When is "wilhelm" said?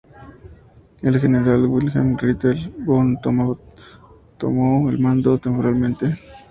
1.67-2.17